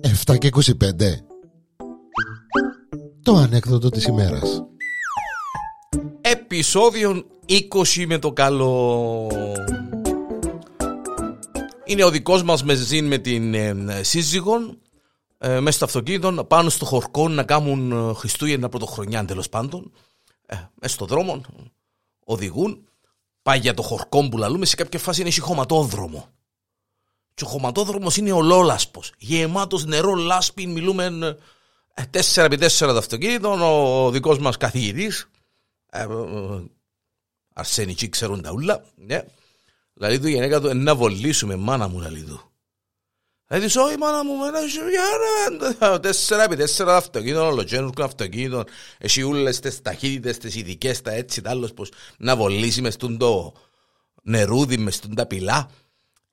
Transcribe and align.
Εφτά 0.00 0.36
και 0.36 0.50
25 0.52 0.62
Το 3.22 3.34
ανέκδοτο 3.34 3.88
της 3.88 4.04
ημέρας 4.04 4.64
Επισόδιο 6.20 7.24
20 7.48 8.04
με 8.06 8.18
το 8.18 8.32
καλό 8.32 9.26
Είναι 11.84 12.04
ο 12.04 12.10
δικός 12.10 12.42
μας 12.42 12.64
μεζίν 12.64 13.06
με 13.06 13.18
την 13.18 13.54
ε, 13.54 14.02
σύζυγον 14.02 14.78
ε, 15.42 15.60
μέσα 15.60 15.76
στο 15.76 15.84
αυτοκίνητο 15.84 16.44
πάνω 16.44 16.68
στο 16.68 16.84
χορκό 16.84 17.28
να 17.28 17.42
κάνουν 17.42 17.92
ε, 17.92 18.14
Χριστούγεννα 18.14 18.68
πρωτοχρονιά 18.68 19.24
τέλος 19.24 19.48
πάντων. 19.48 19.92
Ε, 20.46 20.56
μέσα 20.80 20.94
στο 20.94 21.06
δρόμο 21.06 21.40
οδηγούν. 22.24 22.84
Πάει 23.50 23.58
για 23.58 23.74
το 23.74 23.82
χορκό 23.82 24.28
που 24.28 24.38
λαλούμε 24.38 24.66
σε 24.66 24.76
κάποια 24.76 24.98
φάση 24.98 25.20
είναι 25.20 25.30
χωματόδρομο. 25.40 26.28
Και 27.34 27.44
ο 27.44 27.46
χωματόδρομος 27.46 28.16
είναι 28.16 28.32
ολόλασπος. 28.32 29.12
Γεμάτος 29.18 29.84
νερό, 29.84 30.14
λάσπη, 30.14 30.66
μιλούμε 30.66 31.36
4x4 32.12 32.60
ε, 32.60 32.68
το 32.86 32.96
αυτοκίνητο. 32.96 33.50
Ο 34.04 34.10
δικός 34.10 34.38
μας 34.38 34.56
καθηγητής, 34.56 35.30
ε, 35.90 36.02
ε, 36.02 36.06
Αρσένη, 37.54 37.94
ξέρουν 37.94 38.42
τα 38.42 38.52
ούλα. 38.52 38.84
Ναι. 38.94 39.24
Δηλαδή 39.94 40.20
του 40.20 40.28
γενέκα 40.28 40.60
του 40.60 40.74
να 40.74 40.94
βολήσουμε, 40.94 41.56
μάνα 41.56 41.88
μου, 41.88 42.00
λαλή 42.00 42.22
του. 42.22 42.49
Δηλαδή, 43.52 43.78
όχι 43.78 43.98
μάνα 43.98 44.24
μου, 44.24 44.36
μάνα 44.36 44.60
σου, 44.60 44.80
για 44.88 45.98
τέσσερα 46.00 46.42
επί 46.42 46.56
τέσσερα 46.56 46.96
αυτοκίνητο, 46.96 47.46
ολοκένουργο 47.46 48.04
αυτοκίνητο, 48.04 48.64
εσύ 48.98 49.22
ούλες 49.22 49.60
τις 49.60 49.82
ταχύτητες, 49.82 50.38
τις 50.38 50.54
ειδικές, 50.54 51.00
τα 51.00 51.12
έτσι, 51.12 51.40
τα 51.40 51.50
άλλος, 51.50 51.72
πως 51.72 51.90
να 52.18 52.36
βολήσεις 52.36 52.80
μες 52.80 52.96
το 52.96 53.52
νερούδι, 54.22 54.78
μες 54.78 55.00
τα 55.14 55.26
πυλά. 55.26 55.70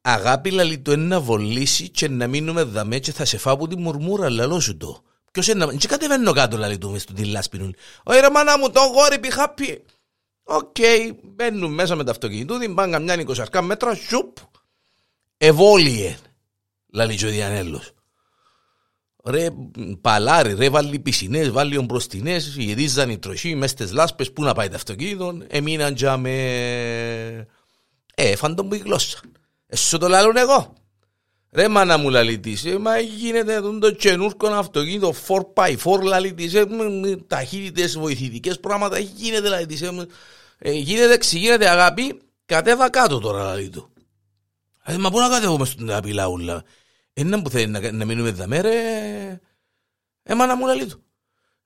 Αγάπη 0.00 0.50
λαλή 0.50 0.78
το 0.78 0.96
να 0.96 1.20
βολήσει 1.20 1.88
και 1.88 2.08
να 2.08 2.26
μείνουμε 2.26 2.62
δαμέ 2.62 2.98
και 2.98 3.12
θα 3.12 3.24
σε 3.24 3.38
φάω 3.38 3.68
τη 3.68 3.76
μουρμούρα, 3.76 4.30
λαλό 4.30 4.60
σου 4.60 4.76
το. 4.76 5.02
Ποιος 5.32 5.46
είναι, 5.46 5.66
και 5.66 5.86
κατεβαίνω 5.86 6.32
κάτω 6.32 6.56
λαλή 6.56 6.78
του 6.78 6.90
μες 6.90 7.04
του 7.04 7.12
τη 7.12 7.24
λάσπινουλ. 7.24 7.70
Όχι 8.02 8.20
ρε 8.20 8.30
μάνα 8.30 8.58
μου, 8.58 8.70
το 8.70 8.80
γόρι 8.80 9.18
πει 9.18 9.32
χάπι. 9.32 9.84
Οκ, 10.42 10.76
μπαίνουν 11.22 11.74
μέσα 11.74 11.94
με 11.94 12.04
το 12.04 12.10
αυτοκίνητο, 12.10 12.58
την 12.58 12.74
πάνε 12.74 12.92
καμιά 12.92 13.24
20 13.50 13.60
μέτρα, 13.60 13.94
σουπ, 13.94 14.36
ευόλυε 15.36 16.16
λαλεί 16.92 17.26
ο 17.26 17.28
Διανέλος. 17.28 17.90
Ρε 19.24 19.48
παλάρι, 20.00 20.54
ρε 20.54 20.68
βάλει 20.68 20.98
πισινές, 20.98 21.50
βάλει 21.50 21.76
ομπροστινές, 21.76 22.46
γυρίζαν 22.46 23.10
οι 23.10 23.18
τροχοί 23.18 23.54
μες 23.54 23.70
στις 23.70 23.92
λάσπες, 23.92 24.32
πού 24.32 24.42
να 24.42 24.54
πάει 24.54 24.68
το 24.68 24.74
αυτοκίνητο, 24.74 25.38
εμείναν 25.46 25.94
για 25.94 26.16
με... 26.16 27.46
Ε, 28.14 28.36
φαντον 28.36 28.68
που 28.68 28.74
η 28.74 28.78
γλώσσα. 28.78 29.20
Εσύ 29.66 29.98
το 29.98 30.08
λαλούν 30.08 30.36
εγώ. 30.36 30.74
Ρε 31.52 31.68
μάνα 31.68 31.96
μου 31.96 32.10
λαλεί 32.10 32.38
της, 32.38 32.64
ε, 32.64 32.78
μα 32.78 32.98
γίνεται 32.98 33.60
το 33.80 33.90
καινούρκο 33.90 34.46
αυτοκίνητο 34.46 35.14
4x4 35.28 36.02
λαλεί 36.02 36.34
της, 36.34 36.54
ε, 36.54 36.66
ταχύτητες 37.26 37.98
βοηθητικές 37.98 38.60
πράγματα, 38.60 38.98
γίνεται 38.98 39.48
λαλεί 39.48 39.66
της, 39.66 39.82
ε, 39.82 40.06
ε, 40.58 40.72
γίνεται, 40.72 41.16
ξηγίνεται 41.16 41.68
αγάπη, 41.68 42.20
κατέβα 42.46 42.90
κάτω 42.90 43.18
τώρα 43.18 43.44
λαλεί 43.44 43.68
του. 43.68 43.90
Ε, 43.94 43.95
μα 44.98 45.10
πού 45.10 45.18
να 45.18 45.28
κατέβουμε 45.28 45.64
στον 45.64 45.90
απειλά 45.90 46.26
ούλα. 46.26 46.64
Ένα 47.12 47.42
που 47.42 47.50
θέλει 47.50 47.66
να, 47.66 47.92
να 47.92 48.04
μείνουμε 48.04 48.28
εδώ 48.28 48.46
μέρα. 48.46 48.70
Έμανα 50.22 50.56
μου 50.56 50.66
λέει 50.66 50.86
του. 50.86 51.02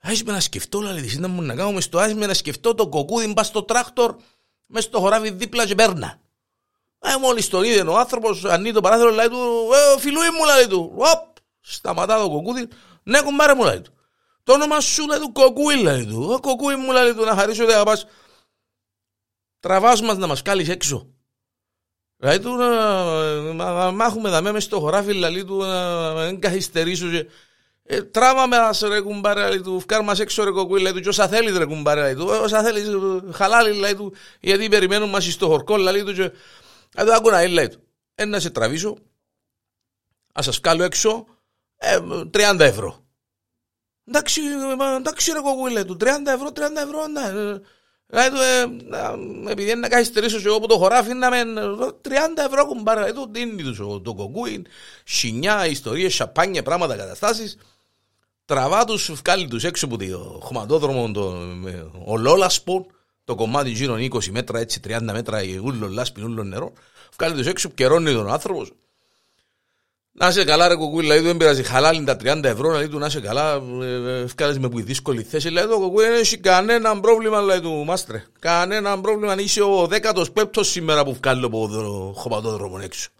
Άχι 0.00 0.24
με 0.24 0.32
να 0.32 0.40
σκεφτώ, 0.40 0.80
λέει 0.80 1.02
της, 1.02 1.18
να 1.18 1.28
μου 1.28 1.42
να 1.42 1.54
κάνουμε 1.54 1.80
στο 1.80 1.98
άχι 1.98 2.14
με 2.14 2.26
να 2.26 2.34
σκεφτώ 2.34 2.74
το 2.74 2.88
κοκούδι 2.88 3.32
μπα 3.32 3.42
στο 3.42 3.62
τράχτορ 3.62 4.16
μέσα 4.66 4.86
στο 4.86 4.98
χωράβι 4.98 5.30
δίπλα 5.30 5.66
και 5.66 5.74
πέρνα. 5.74 6.20
Ε, 6.98 7.16
μόλις 7.20 7.48
τον 7.48 7.64
είδε 7.64 7.80
ο 7.90 7.98
άνθρωπος, 7.98 8.44
ανοίγει 8.44 8.72
το 8.72 8.80
παράθυρο, 8.80 9.10
λέει 9.10 9.28
του, 9.28 9.68
ε, 9.72 10.00
φιλούι 10.00 10.30
μου, 10.30 10.44
λέει 10.56 10.66
του, 10.66 10.92
οπ, 10.96 11.36
σταματά 11.60 12.18
το 12.18 12.30
κοκούδι, 12.30 12.68
ναι, 13.02 13.22
κουμπάρε 13.22 13.54
μου, 13.54 13.64
λέει 13.64 13.80
του. 13.80 13.92
Το 14.42 14.52
όνομα 14.52 14.80
σου, 14.80 15.06
λέει 15.06 15.18
του, 15.18 15.32
κοκούι, 15.32 15.82
λέει 15.82 16.06
του, 16.06 16.30
ο 16.32 16.40
κοκούι 16.40 16.76
μου, 16.76 16.92
λέει 16.92 17.14
του, 17.14 17.24
να 17.24 17.34
χαρίσω, 17.34 17.64
δεν 17.64 17.76
θα 17.76 17.84
πας, 17.84 18.06
τραβάς 19.60 20.00
μας 20.00 20.16
να 20.16 20.26
μας 20.26 20.42
κάλεις 20.42 20.68
έξω. 20.68 21.14
Δηλαδή 22.20 22.40
του 22.40 22.56
να 23.54 23.90
μάχουμε 23.90 24.30
δαμέ 24.30 24.52
μες 24.52 24.64
στο 24.64 24.80
χωράφι 24.80 25.12
λαλί 25.12 25.44
του 25.44 25.56
να 25.56 26.12
μην 26.12 26.40
καθυστερήσω 26.40 27.08
και 27.10 27.26
ε, 27.82 28.02
τράβα 28.02 28.46
με 28.46 28.56
ας 28.56 28.80
ρε 28.80 29.00
κουμπάρε 29.00 29.40
λαλί 29.40 29.60
του 29.62 29.80
φκάρ 29.80 30.02
μας 30.02 30.20
έξω 30.20 30.44
ρε 30.44 30.50
κοκκούι 30.50 30.80
λαλί 30.80 30.94
του 30.94 31.00
και 31.00 31.08
όσα 31.08 31.28
θέλεις 31.28 31.56
ρε 31.56 31.64
κουμπάρε 31.64 32.00
λαλί 32.00 32.14
του 32.14 32.26
όσα 32.26 32.62
θέλεις 32.62 32.88
χαλάλι 33.32 33.78
λαλί 33.78 33.94
του 33.94 34.14
γιατί 34.40 34.68
περιμένουν 34.68 35.08
μας 35.08 35.32
στο 35.32 35.46
χορκό 35.46 35.76
λαλί 35.76 36.04
του 36.04 36.12
και 36.12 36.30
εδώ 36.94 37.16
άκου 37.16 37.30
να 37.30 37.48
λαλί 37.48 37.68
του 37.68 37.82
ένα 38.14 38.40
σε 38.40 38.50
τραβήσω 38.50 38.96
ας 40.32 40.44
σας 40.44 40.58
βγάλω 40.58 40.82
έξω 40.82 41.26
ε, 41.76 41.98
30 42.34 42.56
ευρώ 42.58 43.04
εντάξει, 44.08 44.40
εντάξει 44.96 45.32
ρε 45.32 45.40
κοκκούι 45.40 45.72
λαλί 45.72 45.86
του 45.86 45.96
30 46.00 46.06
ευρώ 46.26 46.48
30 46.54 46.60
ευρώ 46.82 47.06
ναι 47.06 47.22
Δηλαδή, 48.10 48.36
επειδή 49.48 49.70
είναι 49.70 49.80
να 49.80 49.88
καθυστερήσω 49.88 50.38
και 50.40 50.46
εγώ 50.46 50.56
από 50.56 50.68
το 50.68 50.76
χωράφι 50.76 51.14
να 51.14 51.30
με 51.30 51.42
30 52.02 52.10
ευρώ 52.46 52.66
κουμπάρα, 52.66 53.06
εδώ 53.06 53.26
δίνει 53.30 53.62
τους 53.62 53.76
το 54.02 54.14
κοκκούιν, 54.16 54.66
σινιά, 55.04 55.66
ιστορίες, 55.66 56.14
σαπάνια, 56.14 56.62
πράγματα, 56.62 56.96
καταστάσεις. 56.96 57.56
Τραβά 58.44 58.84
τους, 58.84 59.12
βγάλει 59.12 59.48
τους 59.48 59.64
έξω 59.64 59.86
από 59.86 59.96
το 59.96 60.38
χωματόδρομο, 60.42 61.10
το 61.10 61.36
ολόλασπο, 62.04 62.86
το 63.24 63.34
κομμάτι 63.34 63.70
γύρω 63.70 63.94
20 63.94 64.26
μέτρα, 64.30 64.58
έτσι 64.58 64.80
30 64.88 64.98
μέτρα, 65.02 65.40
ούλο 65.62 65.88
λάσπιν, 65.88 66.24
ούλο 66.24 66.44
νερό. 66.44 66.72
Βγάλει 67.16 67.34
τους 67.34 67.46
έξω, 67.46 67.68
καιρώνει 67.68 68.12
τον 68.12 68.32
άνθρωπος. 68.32 68.72
Να 70.12 70.28
είσαι 70.28 70.44
καλά, 70.44 70.68
ρε 70.68 70.74
κουκούι, 70.74 71.00
δηλαδή 71.00 71.20
δεν 71.20 71.36
πειράζει. 71.36 71.62
Χαλάλιν 71.62 72.04
τα 72.04 72.16
30 72.16 72.44
ευρώ, 72.44 72.68
δηλαδή 72.68 72.88
του 72.88 72.98
να 72.98 73.06
είσαι 73.06 73.20
καλά. 73.20 73.62
Ευκάλε 74.24 74.58
με 74.58 74.68
που 74.68 74.82
δύσκολη 74.82 75.22
θέση. 75.22 75.48
Δηλαδή 75.48 75.68
το 75.68 75.78
κουκούι 75.78 76.04
δεν 76.04 76.14
έχει 76.14 76.38
κανένα 76.38 77.00
πρόβλημα, 77.00 77.40
λέει 77.40 77.60
του 77.60 77.84
μάστρε. 77.84 78.24
Κανένα 78.38 79.00
πρόβλημα. 79.00 79.40
Είσαι 79.40 79.62
ο 79.62 79.82
15ο 79.82 80.64
σήμερα 80.64 81.04
που 81.04 81.14
βγάλει 81.14 81.44
από 81.44 81.68
το 81.68 82.12
χωματόδρομο 82.16 82.78
έξω. 82.82 83.10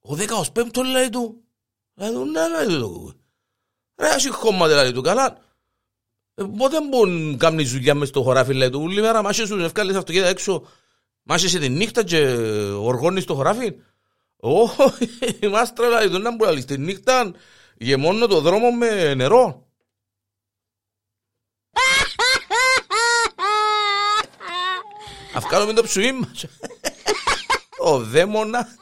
Ο 0.00 0.14
15ο 0.14 0.84
λέει 0.92 1.08
του. 1.08 1.42
Λέει 1.94 2.10
του, 2.10 2.24
ναι, 2.24 2.66
λέει 2.66 2.78
του 2.78 2.90
κουκούι. 2.90 3.12
Ρε, 3.96 4.08
έχει 4.08 4.30
χώμα, 4.30 4.68
δηλαδή 4.68 4.92
του 4.92 5.02
καλά. 5.02 5.38
Πότε 6.34 6.76
μπορούν 6.90 7.30
να 7.30 7.36
κάνουν 7.36 7.66
δουλειά 7.66 7.94
μες 7.94 8.08
στο 8.08 8.22
χωράφι, 8.22 8.54
λέει 8.54 8.70
του. 8.70 8.80
Όλη 8.82 9.00
μέρα 9.00 9.22
μάσαι 9.22 9.46
σου 9.46 9.58
ευκάλες 9.58 9.96
αυτοκίνητα 9.96 10.28
έξω. 10.28 10.66
Μάσαι 11.22 11.58
τη 11.58 11.68
νύχτα 11.68 12.04
και 12.04 12.18
οργώνεις 12.78 13.24
το 13.24 13.34
χωράφι. 13.34 13.74
Όχι, 14.46 15.08
είμαστε 15.40 15.74
τρελά, 15.74 16.08
δεν 16.08 16.20
να 16.20 16.34
μπορεί 16.34 16.60
στη 16.60 16.78
νύχτα 16.78 17.34
γεμώνω 17.74 18.26
το 18.26 18.40
δρόμο 18.40 18.70
με 18.70 19.14
νερό. 19.14 19.68
Αυκάλω 25.34 25.66
με 25.66 25.72
το 25.72 25.82
ψουί 25.82 26.12
μας. 26.12 26.44
Ο 27.90 27.98
δαίμονας. 27.98 28.76